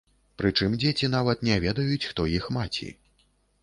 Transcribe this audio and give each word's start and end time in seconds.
Прычым 0.41 0.77
дзеці 0.81 1.11
нават 1.17 1.45
не 1.51 1.61
ведаюць, 1.69 2.05
хто 2.09 2.29
іх 2.43 2.53
маці. 2.61 2.95